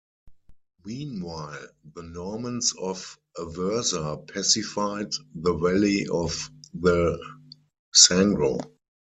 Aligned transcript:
Meanwhile, 0.83 1.67
the 1.93 2.01
Normans 2.01 2.73
of 2.81 3.19
Aversa 3.37 4.17
pacified 4.27 5.11
the 5.35 5.53
valley 5.55 6.07
of 6.07 6.49
the 6.73 7.23
Sangro. 7.93 8.59